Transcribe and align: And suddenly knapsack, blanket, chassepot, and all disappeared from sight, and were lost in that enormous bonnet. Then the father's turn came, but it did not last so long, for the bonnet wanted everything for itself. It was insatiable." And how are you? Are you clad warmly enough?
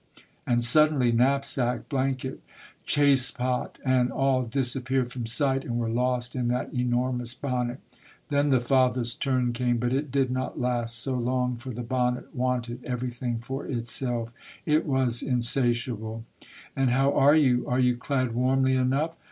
And 0.47 0.63
suddenly 0.65 1.11
knapsack, 1.11 1.87
blanket, 1.87 2.41
chassepot, 2.87 3.77
and 3.85 4.11
all 4.11 4.41
disappeared 4.45 5.11
from 5.11 5.27
sight, 5.27 5.63
and 5.63 5.77
were 5.77 5.89
lost 5.91 6.35
in 6.35 6.47
that 6.47 6.73
enormous 6.73 7.35
bonnet. 7.35 7.79
Then 8.29 8.49
the 8.49 8.61
father's 8.61 9.13
turn 9.13 9.53
came, 9.53 9.77
but 9.77 9.93
it 9.93 10.09
did 10.09 10.31
not 10.31 10.59
last 10.59 10.95
so 10.97 11.13
long, 11.13 11.55
for 11.57 11.69
the 11.69 11.83
bonnet 11.83 12.33
wanted 12.35 12.83
everything 12.83 13.37
for 13.37 13.67
itself. 13.67 14.33
It 14.65 14.87
was 14.87 15.21
insatiable." 15.21 16.23
And 16.75 16.89
how 16.89 17.13
are 17.13 17.35
you? 17.35 17.67
Are 17.67 17.79
you 17.79 17.95
clad 17.95 18.31
warmly 18.33 18.73
enough? 18.73 19.15